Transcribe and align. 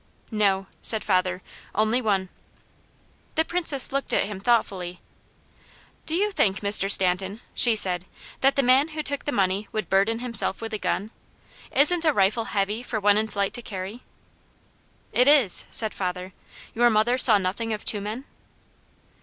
"No," 0.31 0.65
said 0.81 1.03
father. 1.03 1.43
"Only 1.75 2.01
one." 2.01 2.29
The 3.35 3.45
Princess 3.45 3.91
looked 3.91 4.13
at 4.13 4.23
him 4.23 4.39
thoughtfully. 4.39 4.99
"Do 6.07 6.15
you 6.15 6.31
think, 6.31 6.61
Mr. 6.61 6.89
Stanton," 6.89 7.39
she 7.53 7.75
said, 7.75 8.05
"that 8.39 8.55
the 8.55 8.63
man 8.63 8.87
who 8.87 9.03
took 9.03 9.25
the 9.25 9.31
money 9.31 9.67
would 9.71 9.91
burden 9.91 10.17
himself 10.17 10.59
with 10.59 10.73
a 10.73 10.79
gun? 10.79 11.11
Isn't 11.71 12.03
a 12.03 12.13
rifle 12.13 12.45
heavy 12.45 12.81
for 12.81 12.99
one 12.99 13.15
in 13.15 13.27
flight 13.27 13.53
to 13.53 13.61
carry?" 13.61 14.01
"It 15.11 15.27
is," 15.27 15.65
said 15.69 15.93
father. 15.93 16.33
"Your 16.73 16.89
mother 16.89 17.19
saw 17.19 17.37
nothing 17.37 17.71
of 17.71 17.85
two 17.85 18.01
men?" 18.01 18.25